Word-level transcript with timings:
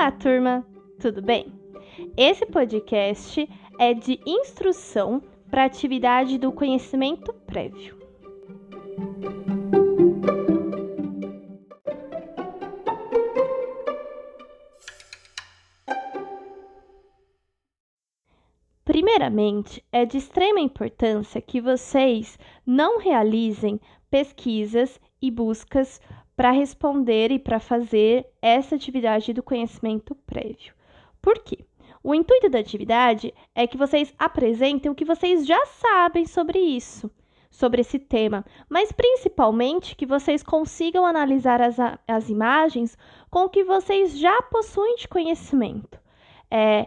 Olá, 0.00 0.12
turma! 0.12 0.66
Tudo 0.98 1.20
bem? 1.20 1.52
Esse 2.16 2.46
podcast 2.46 3.46
é 3.78 3.92
de 3.92 4.18
instrução 4.26 5.22
para 5.50 5.66
atividade 5.66 6.38
do 6.38 6.50
conhecimento 6.50 7.34
prévio. 7.46 8.00
Primeiramente, 18.86 19.84
é 19.92 20.06
de 20.06 20.16
extrema 20.16 20.60
importância 20.60 21.42
que 21.42 21.60
vocês 21.60 22.38
não 22.64 22.98
realizem 22.98 23.78
pesquisas 24.10 24.98
e 25.20 25.30
buscas 25.30 26.00
para 26.40 26.52
responder 26.52 27.30
e 27.30 27.38
para 27.38 27.60
fazer 27.60 28.24
essa 28.40 28.74
atividade 28.74 29.30
do 29.34 29.42
conhecimento 29.42 30.14
prévio. 30.14 30.72
Por 31.20 31.38
quê? 31.40 31.66
O 32.02 32.14
intuito 32.14 32.48
da 32.48 32.58
atividade 32.58 33.34
é 33.54 33.66
que 33.66 33.76
vocês 33.76 34.14
apresentem 34.18 34.90
o 34.90 34.94
que 34.94 35.04
vocês 35.04 35.46
já 35.46 35.62
sabem 35.66 36.24
sobre 36.24 36.58
isso, 36.58 37.10
sobre 37.50 37.82
esse 37.82 37.98
tema, 37.98 38.42
mas 38.70 38.90
principalmente 38.90 39.94
que 39.94 40.06
vocês 40.06 40.42
consigam 40.42 41.04
analisar 41.04 41.60
as, 41.60 41.76
as 42.08 42.30
imagens 42.30 42.96
com 43.30 43.40
o 43.40 43.50
que 43.50 43.62
vocês 43.62 44.18
já 44.18 44.40
possuem 44.44 44.96
de 44.96 45.08
conhecimento. 45.08 46.00
É, 46.50 46.86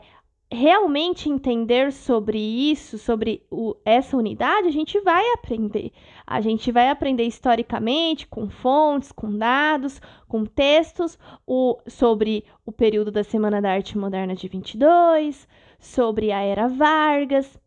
realmente 0.54 1.30
entender 1.30 1.92
sobre 1.92 2.38
isso, 2.38 3.00
sobre 3.00 3.44
o, 3.50 3.76
essa 3.84 4.16
unidade, 4.16 4.68
a 4.68 4.72
gente 4.72 5.00
vai 5.02 5.24
aprender. 5.34 5.92
A 6.26 6.40
gente 6.40 6.72
vai 6.72 6.90
aprender 6.90 7.24
historicamente, 7.24 8.28
com 8.28 8.48
fontes, 8.50 9.12
com 9.12 9.36
dados, 9.36 10.00
com 10.28 10.46
textos, 10.46 11.18
o, 11.46 11.80
sobre 11.88 12.46
o 12.66 12.72
período 12.72 13.12
da 13.12 13.24
Semana 13.24 13.60
da 13.60 13.72
Arte 13.72 13.98
Moderna 13.98 14.36
de 14.36 14.48
22, 14.48 15.48
sobre 15.80 16.32
a 16.32 16.42
Era 16.42 16.68
Vargas. 16.68 17.60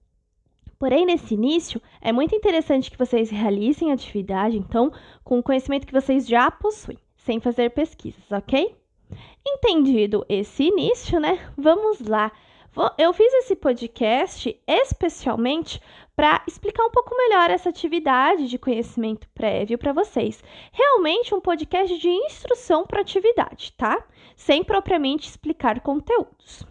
Porém, 0.79 1.05
nesse 1.05 1.35
início, 1.35 1.83
é 2.01 2.13
muito 2.13 2.37
interessante 2.37 2.91
que 2.91 2.99
vocês 2.99 3.31
realizem 3.31 3.91
a 3.91 3.95
atividade, 3.95 4.57
então, 4.57 4.93
com 5.25 5.41
o 5.41 5.43
conhecimento 5.43 5.87
que 5.87 5.93
vocês 5.93 6.27
já 6.27 6.51
possuem, 6.51 6.99
sem 7.17 7.41
fazer 7.41 7.71
pesquisas, 7.71 8.31
ok? 8.31 8.77
Entendido 9.45 10.25
esse 10.29 10.65
início, 10.65 11.19
né? 11.19 11.39
Vamos 11.57 12.01
lá 12.01 12.31
eu 12.99 13.13
fiz 13.15 13.33
esse 13.33 13.57
podcast 13.57 14.61
especialmente 14.67 15.81
para 16.15 16.43
explicar 16.47 16.85
um 16.85 16.91
pouco 16.91 17.17
melhor 17.17 17.51
essa 17.51 17.71
atividade 17.71 18.49
de 18.49 18.59
conhecimento 18.59 19.27
prévio 19.35 19.79
para 19.79 19.95
vocês. 19.95 20.45
Realmente 20.73 21.35
um 21.35 21.41
podcast 21.41 21.99
de 21.99 22.09
instrução 22.09 22.87
para 22.87 23.01
atividade, 23.01 23.73
tá? 23.79 24.05
Sem 24.35 24.63
propriamente 24.63 25.29
explicar 25.29 25.81
conteúdos. 25.81 26.67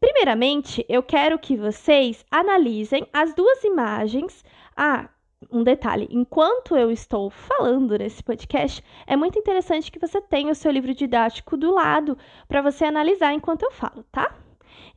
Primeiramente, 0.00 0.84
eu 0.88 1.02
quero 1.02 1.38
que 1.38 1.56
vocês 1.56 2.24
analisem 2.30 3.06
as 3.12 3.32
duas 3.34 3.62
imagens. 3.62 4.44
Ah, 4.76 5.08
um 5.52 5.62
detalhe: 5.62 6.08
enquanto 6.10 6.76
eu 6.76 6.90
estou 6.90 7.30
falando 7.30 7.96
nesse 7.96 8.22
podcast, 8.24 8.82
é 9.06 9.16
muito 9.16 9.38
interessante 9.38 9.90
que 9.90 10.00
você 10.00 10.20
tenha 10.20 10.50
o 10.50 10.54
seu 10.54 10.72
livro 10.72 10.94
didático 10.94 11.56
do 11.56 11.72
lado 11.72 12.18
para 12.48 12.62
você 12.62 12.84
analisar 12.84 13.32
enquanto 13.32 13.62
eu 13.62 13.70
falo, 13.70 14.04
tá? 14.10 14.34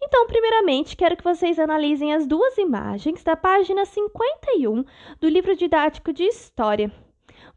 Então, 0.02 0.28
primeiramente, 0.28 0.98
quero 0.98 1.16
que 1.16 1.24
vocês 1.24 1.60
analisem 1.60 2.14
as 2.14 2.26
duas 2.26 2.58
imagens 2.58 3.24
da 3.24 3.36
página 3.36 3.86
51 3.86 4.84
do 5.20 5.30
livro 5.30 5.56
didático 5.56 6.12
de 6.12 6.24
História. 6.24 6.92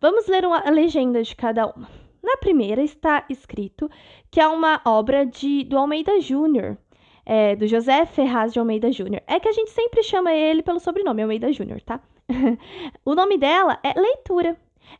Vamos 0.00 0.26
ler 0.26 0.44
uma, 0.44 0.58
a 0.58 0.70
legenda 0.70 1.22
de 1.22 1.34
cada 1.34 1.66
uma. 1.66 1.88
Na 2.22 2.36
primeira 2.36 2.82
está 2.82 3.24
escrito 3.28 3.90
que 4.30 4.40
é 4.40 4.46
uma 4.48 4.80
obra 4.84 5.26
de, 5.26 5.64
do 5.64 5.76
Almeida 5.76 6.20
Júnior, 6.20 6.78
é, 7.24 7.54
do 7.54 7.66
José 7.66 8.06
Ferraz 8.06 8.52
de 8.52 8.58
Almeida 8.58 8.90
Júnior. 8.90 9.22
É 9.26 9.38
que 9.38 9.48
a 9.48 9.52
gente 9.52 9.70
sempre 9.70 10.02
chama 10.02 10.32
ele 10.32 10.62
pelo 10.62 10.80
sobrenome 10.80 11.22
Almeida 11.22 11.52
Júnior, 11.52 11.80
tá? 11.82 12.00
o 13.04 13.14
nome 13.14 13.38
dela 13.38 13.78
é 13.82 13.98
Leitura. 13.98 14.56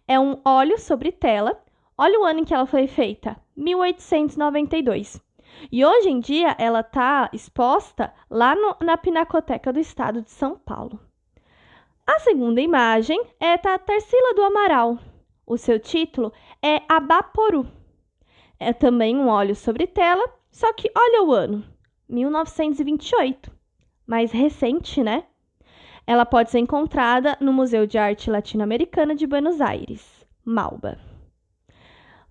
É 0.07 0.19
um 0.19 0.39
óleo 0.45 0.79
sobre 0.79 1.13
tela. 1.13 1.59
Olha 1.97 2.21
o 2.21 2.25
ano 2.25 2.41
em 2.41 2.45
que 2.45 2.55
ela 2.55 2.67
foi 2.67 2.87
feita: 2.87 3.37
1892. 3.57 5.21
E 5.71 5.85
hoje 5.85 6.09
em 6.09 6.21
dia 6.21 6.55
ela 6.59 6.81
está 6.81 7.31
exposta 7.33 8.13
lá 8.31 8.55
no, 8.55 8.77
na 8.81 8.97
Pinacoteca 8.97 9.73
do 9.73 9.81
Estado 9.81 10.23
de 10.23 10.31
São 10.31 10.57
Paulo. 10.59 11.01
A 12.07 12.19
segunda 12.19 12.61
imagem 12.61 13.21
é 13.41 13.57
da 13.57 13.79
Tarsila 13.79 14.35
do 14.35 14.43
Amaral. 14.43 14.99
O 15.47 15.57
seu 15.57 15.79
título 15.79 16.33
é 16.63 16.83
Abaporu. 16.89 17.67
É 18.59 18.73
também 18.73 19.17
um 19.17 19.29
óleo 19.29 19.55
sobre 19.55 19.87
tela, 19.87 20.25
só 20.51 20.73
que 20.73 20.91
olha 20.97 21.23
o 21.23 21.33
ano, 21.33 21.65
1928. 22.09 23.51
Mais 24.07 24.33
recente, 24.33 25.03
né? 25.03 25.25
Ela 26.07 26.27
pode 26.27 26.51
ser 26.51 26.59
encontrada 26.59 27.37
no 27.41 27.53
Museu 27.53 27.87
de 27.87 27.97
Arte 27.97 28.31
Latino-Americana 28.31 29.15
de 29.15 29.27
Buenos 29.27 29.61
Aires, 29.61 30.27
Malba. 30.45 30.99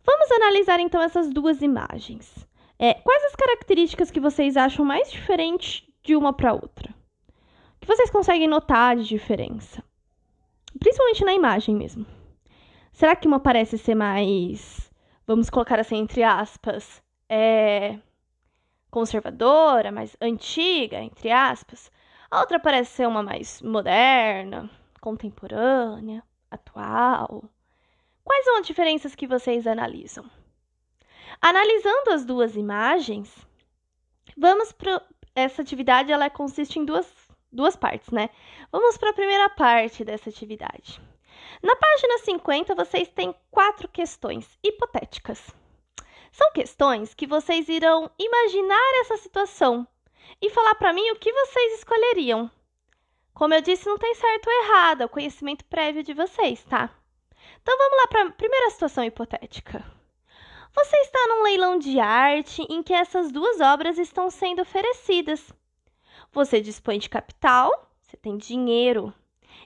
Vamos 0.05 0.31
analisar 0.31 0.79
então 0.79 1.01
essas 1.01 1.29
duas 1.31 1.61
imagens. 1.61 2.47
É, 2.83 2.95
quais 2.95 3.23
as 3.23 3.35
características 3.37 4.11
que 4.11 4.19
vocês 4.19 4.57
acham 4.57 4.83
mais 4.83 5.09
diferentes 5.09 5.87
de 6.03 6.17
uma 6.17 6.33
para 6.33 6.51
outra? 6.51 6.93
O 7.77 7.79
que 7.79 7.87
vocês 7.87 8.11
conseguem 8.11 8.45
notar 8.45 8.97
de 8.97 9.05
diferença? 9.05 9.81
Principalmente 10.77 11.23
na 11.23 11.33
imagem 11.33 11.77
mesmo. 11.77 12.05
Será 12.91 13.15
que 13.15 13.25
uma 13.25 13.39
parece 13.39 13.77
ser 13.77 13.95
mais, 13.95 14.91
vamos 15.25 15.49
colocar 15.49 15.79
assim 15.79 15.95
entre 15.95 16.23
aspas, 16.23 17.01
é 17.29 17.97
conservadora, 18.91 19.89
mais 19.89 20.17
antiga, 20.19 21.01
entre 21.01 21.31
aspas? 21.31 21.89
A 22.29 22.41
outra 22.41 22.59
parece 22.59 22.91
ser 22.91 23.07
uma 23.07 23.23
mais 23.23 23.61
moderna, 23.61 24.69
contemporânea, 24.99 26.21
atual. 26.51 27.45
Quais 28.25 28.43
são 28.43 28.59
as 28.59 28.67
diferenças 28.67 29.15
que 29.15 29.25
vocês 29.25 29.65
analisam? 29.65 30.29
Analisando 31.45 32.11
as 32.11 32.23
duas 32.23 32.55
imagens, 32.55 33.29
vamos 34.37 34.71
para 34.71 35.05
essa 35.35 35.61
atividade, 35.61 36.09
ela 36.09 36.29
consiste 36.29 36.79
em 36.79 36.85
duas, 36.85 37.05
duas 37.51 37.75
partes, 37.75 38.09
né? 38.11 38.29
Vamos 38.71 38.97
para 38.97 39.09
a 39.09 39.13
primeira 39.13 39.49
parte 39.49 40.05
dessa 40.05 40.29
atividade. 40.29 41.01
Na 41.61 41.75
página 41.75 42.19
50, 42.19 42.73
vocês 42.75 43.09
têm 43.09 43.35
quatro 43.51 43.89
questões 43.89 44.57
hipotéticas. 44.63 45.53
São 46.31 46.49
questões 46.53 47.13
que 47.13 47.27
vocês 47.27 47.67
irão 47.67 48.09
imaginar 48.17 49.01
essa 49.01 49.17
situação 49.17 49.85
e 50.41 50.49
falar 50.49 50.75
para 50.75 50.93
mim 50.93 51.11
o 51.11 51.17
que 51.17 51.33
vocês 51.33 51.73
escolheriam. 51.79 52.49
Como 53.33 53.53
eu 53.53 53.59
disse, 53.59 53.85
não 53.85 53.97
tem 53.97 54.15
certo 54.15 54.47
ou 54.47 54.63
errado, 54.63 55.01
é 55.01 55.05
o 55.05 55.09
conhecimento 55.09 55.65
prévio 55.65 56.03
de 56.03 56.13
vocês, 56.13 56.63
tá? 56.63 56.89
Então 57.61 57.77
vamos 57.77 57.97
lá 57.97 58.07
para 58.07 58.27
a 58.29 58.31
primeira 58.31 58.69
situação 58.69 59.03
hipotética. 59.03 59.83
Você 60.75 60.97
está 60.97 61.19
num 61.27 61.43
leilão 61.43 61.77
de 61.77 61.99
arte 61.99 62.65
em 62.67 62.81
que 62.81 62.93
essas 62.93 63.31
duas 63.31 63.61
obras 63.61 63.99
estão 63.99 64.29
sendo 64.31 64.63
oferecidas. 64.63 65.53
Você 66.31 66.59
dispõe 66.59 66.97
de 66.97 67.09
capital, 67.09 67.91
você 68.01 68.17
tem 68.17 68.37
dinheiro. 68.37 69.13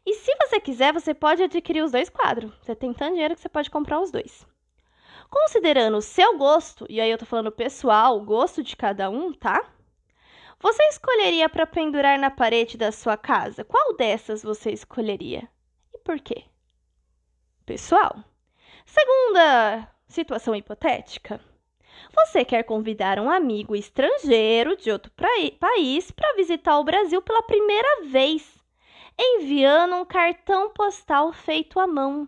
E 0.06 0.16
se 0.16 0.36
você 0.36 0.60
quiser, 0.60 0.92
você 0.92 1.14
pode 1.14 1.42
adquirir 1.42 1.82
os 1.82 1.94
dois 1.94 2.10
quadros. 2.10 2.54
Você 2.62 2.76
tem 2.76 2.94
tanto 2.94 3.14
dinheiro 3.14 3.36
que 3.36 3.42
você 3.42 3.48
pode 3.48 3.72
comprar 3.72 4.02
os 4.02 4.12
dois. 4.12 4.46
Considerando 5.30 5.98
o 5.98 6.02
seu 6.02 6.38
gosto, 6.38 6.86
e 6.90 7.00
aí 7.00 7.10
eu 7.10 7.18
tô 7.18 7.26
falando 7.26 7.52
pessoal, 7.52 8.18
o 8.18 8.26
gosto 8.26 8.62
de 8.62 8.76
cada 8.76 9.10
um, 9.10 9.34
tá? 9.34 9.66
Você 10.60 10.84
escolheria 10.90 11.48
para 11.48 11.66
pendurar 11.66 12.20
na 12.20 12.32
parede 12.32 12.78
da 12.78 12.92
sua 12.92 13.16
casa? 13.16 13.64
Qual 13.64 13.96
dessas 13.96 14.44
você 14.44 14.72
escolheria? 14.72 15.48
E 15.94 16.00
por 16.00 16.20
quê? 16.20 16.44
Pessoal. 17.66 18.24
Segunda 18.86 19.97
Situação 20.08 20.56
hipotética. 20.56 21.40
Você 22.14 22.46
quer 22.46 22.64
convidar 22.64 23.20
um 23.20 23.30
amigo 23.30 23.76
estrangeiro 23.76 24.78
de 24.78 24.90
outro 24.90 25.12
país 25.12 26.12
para 26.12 26.36
visitar 26.36 26.80
o 26.80 26.84
Brasil 26.84 27.22
pela 27.22 27.44
primeira 27.44 28.04
vez, 28.06 28.58
enviando 29.20 29.96
um 29.96 30.06
cartão 30.06 30.70
postal 30.70 31.34
feito 31.34 31.80
à 31.80 31.86
mão. 31.86 32.28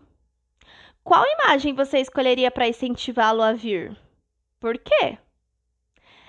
Qual 1.02 1.24
imagem 1.26 1.74
você 1.74 1.98
escolheria 1.98 2.50
para 2.50 2.68
incentivá-lo 2.68 3.42
a 3.42 3.52
vir? 3.52 3.96
Por 4.60 4.76
quê? 4.76 5.18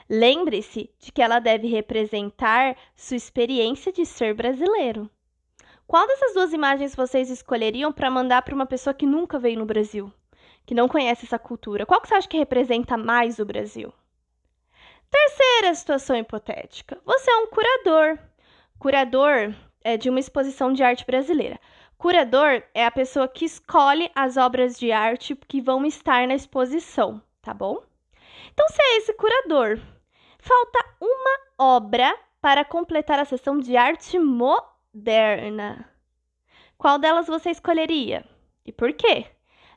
Lembre-se 0.10 0.90
de 1.00 1.12
que 1.12 1.22
ela 1.22 1.40
deve 1.40 1.68
representar 1.68 2.78
sua 2.96 3.18
experiência 3.18 3.92
de 3.92 4.06
ser 4.06 4.34
brasileiro. 4.34 5.10
Qual 5.86 6.08
dessas 6.08 6.34
duas 6.34 6.54
imagens 6.54 6.96
vocês 6.96 7.30
escolheriam 7.30 7.92
para 7.92 8.10
mandar 8.10 8.42
para 8.42 8.56
uma 8.56 8.66
pessoa 8.66 8.94
que 8.94 9.06
nunca 9.06 9.38
veio 9.38 9.60
no 9.60 9.66
Brasil? 9.66 10.12
Que 10.66 10.76
não 10.76 10.88
conhece 10.88 11.26
essa 11.26 11.40
cultura, 11.40 11.86
qual 11.86 12.02
que 12.02 12.08
você 12.08 12.16
acha 12.16 12.28
que 12.28 12.38
representa 12.38 12.98
mais 12.98 13.40
o 13.40 13.46
Brasil? 13.46 13.94
Terceira 15.10 15.76
situação 15.76 16.16
hipotética. 16.16 17.00
Você 17.06 17.30
é 17.30 17.36
um 17.36 17.48
curador. 17.48 18.18
Curador 18.80 19.54
é 19.84 19.98
de 19.98 20.10
uma 20.10 20.20
exposição 20.20 20.72
de 20.72 20.84
arte 20.84 21.06
brasileira. 21.06 21.60
Curador 21.98 22.64
é 22.74 22.86
a 22.86 22.92
pessoa 22.92 23.28
que 23.28 23.46
escolhe 23.46 24.10
as 24.16 24.38
obras 24.38 24.80
de 24.80 24.92
arte 24.92 25.36
que 25.36 25.62
vão 25.62 25.86
estar 25.86 26.28
na 26.28 26.34
exposição, 26.34 27.22
tá 27.42 27.54
bom? 27.54 27.84
Então, 28.54 28.68
se 28.70 28.82
é 28.82 28.98
esse 28.98 29.14
curador, 29.14 29.80
falta 30.40 30.80
uma 31.00 31.40
obra 31.76 32.18
para 32.42 32.66
completar 32.66 33.20
a 33.20 33.26
sessão 33.26 33.60
de 33.60 33.78
arte 33.78 34.18
moderna. 34.18 35.88
Qual 36.78 36.98
delas 36.98 37.28
você 37.28 37.52
escolheria? 37.52 38.26
E 38.66 38.72
por 38.72 38.94
quê? 38.94 39.28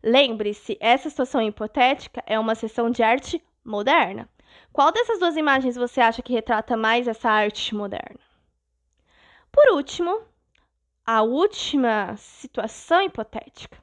Lembre-se, 0.07 0.77
essa 0.81 1.09
situação 1.09 1.41
hipotética 1.41 2.23
é 2.27 2.39
uma 2.39 2.55
sessão 2.55 2.91
de 2.91 3.03
arte 3.03 3.43
moderna. 3.65 4.29
Qual 4.71 4.93
dessas 4.93 5.19
duas 5.19 5.35
imagens 5.35 5.77
você 5.77 5.99
acha 5.99 6.21
que 6.21 6.35
retrata 6.35 6.77
mais 6.77 7.09
essa 7.09 7.31
arte 7.31 7.75
moderna? 7.75 8.21
Por 9.51 9.73
último, 9.73 10.21
a 11.07 11.23
última 11.23 12.15
situação 12.19 13.01
hipotética. 13.01 13.79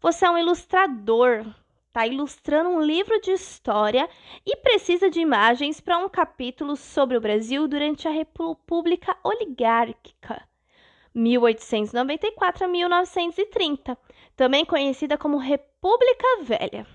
Você 0.00 0.26
é 0.26 0.30
um 0.30 0.38
ilustrador, 0.38 1.46
está 1.86 2.04
ilustrando 2.04 2.70
um 2.70 2.80
livro 2.80 3.20
de 3.20 3.30
história 3.30 4.10
e 4.44 4.56
precisa 4.56 5.08
de 5.08 5.20
imagens 5.20 5.80
para 5.80 5.98
um 5.98 6.08
capítulo 6.08 6.74
sobre 6.74 7.16
o 7.16 7.20
Brasil 7.20 7.68
durante 7.68 8.08
a 8.08 8.10
República 8.10 9.16
Oligárquica, 9.22 10.42
1894 11.14 12.64
a 12.64 12.68
1930, 12.68 13.96
também 14.34 14.64
conhecida 14.64 15.16
como 15.16 15.36
República 15.36 16.26
Velha. 16.42 16.86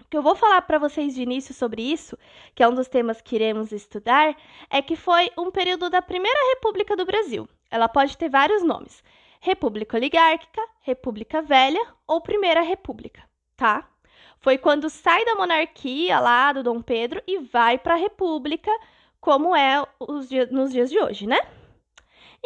O 0.00 0.08
que 0.08 0.16
eu 0.16 0.22
vou 0.22 0.36
falar 0.36 0.62
para 0.62 0.78
vocês 0.78 1.14
de 1.14 1.22
início 1.22 1.54
sobre 1.54 1.82
isso, 1.82 2.16
que 2.54 2.62
é 2.62 2.68
um 2.68 2.74
dos 2.74 2.86
temas 2.86 3.20
que 3.20 3.34
iremos 3.34 3.72
estudar, 3.72 4.36
é 4.70 4.80
que 4.82 4.94
foi 4.94 5.30
um 5.36 5.50
período 5.50 5.90
da 5.90 6.00
Primeira 6.00 6.38
República 6.54 6.94
do 6.94 7.06
Brasil. 7.06 7.48
Ela 7.70 7.88
pode 7.88 8.16
ter 8.16 8.28
vários 8.28 8.62
nomes: 8.62 9.02
República 9.40 9.96
Oligárquica, 9.96 10.62
República 10.82 11.42
Velha 11.42 11.84
ou 12.06 12.20
Primeira 12.20 12.60
República, 12.60 13.22
tá? 13.56 13.88
Foi 14.38 14.58
quando 14.58 14.88
sai 14.88 15.24
da 15.24 15.34
monarquia 15.34 16.20
lá 16.20 16.52
do 16.52 16.62
Dom 16.62 16.80
Pedro 16.80 17.20
e 17.26 17.38
vai 17.38 17.78
para 17.78 17.94
a 17.94 17.98
República, 17.98 18.70
como 19.20 19.56
é 19.56 19.84
dias, 20.28 20.50
nos 20.50 20.70
dias 20.70 20.90
de 20.90 21.00
hoje, 21.00 21.26
né? 21.26 21.38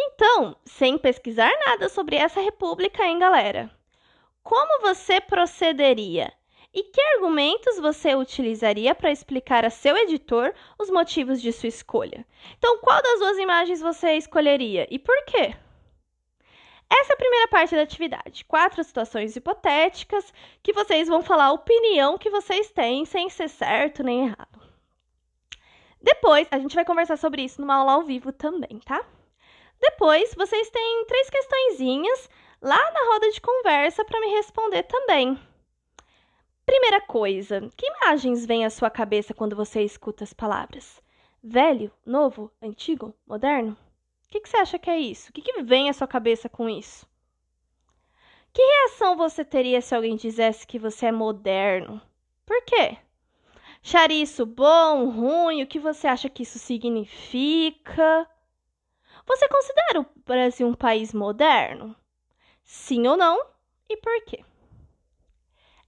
Então, 0.03 0.57
sem 0.65 0.97
pesquisar 0.97 1.53
nada 1.67 1.87
sobre 1.91 2.17
essa 2.17 2.41
república, 2.41 3.05
hein, 3.05 3.19
galera? 3.19 3.71
Como 4.43 4.81
você 4.81 5.21
procederia? 5.21 6.33
E 6.73 6.85
que 6.85 7.01
argumentos 7.03 7.79
você 7.79 8.15
utilizaria 8.15 8.95
para 8.95 9.11
explicar 9.11 9.63
a 9.63 9.69
seu 9.69 9.95
editor 9.99 10.55
os 10.79 10.89
motivos 10.89 11.43
de 11.43 11.53
sua 11.53 11.69
escolha? 11.69 12.25
Então, 12.57 12.79
qual 12.79 13.03
das 13.03 13.19
duas 13.19 13.37
imagens 13.37 13.83
você 13.83 14.13
escolheria 14.13 14.87
e 14.91 14.99
por 14.99 15.23
quê? 15.27 15.55
Essa 16.89 17.13
é 17.13 17.15
a 17.15 17.19
primeira 17.19 17.49
parte 17.49 17.75
da 17.75 17.83
atividade. 17.83 18.47
Quatro 18.47 18.83
situações 18.83 19.37
hipotéticas 19.37 20.33
que 20.63 20.73
vocês 20.73 21.09
vão 21.09 21.23
falar 21.23 21.47
a 21.47 21.53
opinião 21.53 22.17
que 22.17 22.31
vocês 22.31 22.71
têm, 22.71 23.05
sem 23.05 23.29
ser 23.29 23.51
certo 23.51 24.03
nem 24.03 24.29
errado. 24.29 24.61
Depois, 26.01 26.49
a 26.51 26.59
gente 26.59 26.75
vai 26.75 26.87
conversar 26.87 27.19
sobre 27.19 27.43
isso 27.43 27.61
numa 27.61 27.75
aula 27.75 27.93
ao 27.93 28.03
vivo 28.03 28.33
também, 28.33 28.81
tá? 28.87 29.05
Depois, 29.81 30.35
vocês 30.35 30.69
têm 30.71 31.07
três 31.07 31.31
questõezinhas 31.31 32.29
lá 32.61 32.79
na 32.93 33.13
roda 33.13 33.31
de 33.31 33.41
conversa 33.41 34.05
para 34.05 34.21
me 34.21 34.29
responder 34.29 34.83
também. 34.83 35.39
Primeira 36.67 37.01
coisa, 37.01 37.69
que 37.77 37.87
imagens 37.87 38.45
vêm 38.45 38.65
à 38.65 38.71
sua 38.71 38.91
cabeça 38.91 39.35
quando 39.35 39.57
você 39.57 39.83
escuta 39.83 40.23
as 40.23 40.33
palavras? 40.33 41.03
Velho, 41.43 41.91
novo, 42.05 42.53
antigo, 42.61 43.15
moderno? 43.27 43.73
O 44.27 44.29
que, 44.31 44.41
que, 44.41 44.49
você 44.49 44.59
acha 44.59 44.79
que 44.79 44.91
é 44.91 44.99
isso? 44.99 45.31
O 45.31 45.33
que, 45.33 45.43
que 45.43 45.63
vem 45.63 45.89
à 45.89 45.93
sua 45.93 46.07
cabeça 46.07 46.49
com 46.49 46.69
isso? 46.69 47.09
Que 48.53 48.63
reação 48.63 49.17
você 49.17 49.45
teria 49.45 49.81
se 49.81 49.95
alguém 49.95 50.15
dissesse 50.15 50.67
que 50.67 50.79
você 50.79 51.07
é 51.07 51.13
moderno? 51.13 52.01
Por 52.45 52.63
quê? 52.65 52.99
Acharia 53.83 54.23
isso 54.23 54.45
bom, 54.45 55.09
ruim? 55.09 55.63
O 55.63 55.67
que 55.67 55.79
você 55.79 56.07
acha 56.07 56.29
que 56.29 56.43
isso 56.43 56.59
significa? 56.59 58.29
Você 59.27 59.49
considera 59.49 60.01
o 60.01 60.07
Brasil 60.25 60.67
um 60.67 60.75
país 60.75 61.13
moderno? 61.13 61.95
Sim 62.65 63.07
ou 63.07 63.17
não? 63.17 63.39
E 63.89 63.97
por 63.97 64.25
quê? 64.25 64.45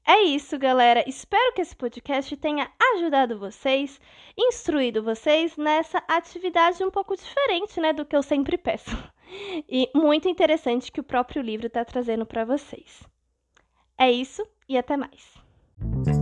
É 0.06 0.20
isso, 0.22 0.58
galera. 0.58 1.08
Espero 1.08 1.54
que 1.54 1.62
esse 1.62 1.76
podcast 1.76 2.36
tenha 2.36 2.70
ajudado 2.94 3.38
vocês, 3.38 4.00
instruído 4.36 5.02
vocês 5.02 5.56
nessa 5.56 6.02
atividade 6.08 6.82
um 6.82 6.90
pouco 6.90 7.16
diferente, 7.16 7.80
né, 7.80 7.92
do 7.92 8.04
que 8.04 8.16
eu 8.16 8.22
sempre 8.22 8.58
peço. 8.58 8.90
E 9.68 9.88
muito 9.94 10.28
interessante 10.28 10.92
que 10.92 11.00
o 11.00 11.04
próprio 11.04 11.40
livro 11.40 11.66
está 11.66 11.84
trazendo 11.84 12.26
para 12.26 12.44
vocês. 12.44 13.02
É 13.96 14.10
isso 14.10 14.46
e 14.68 14.76
até 14.76 14.96
mais. 14.96 16.21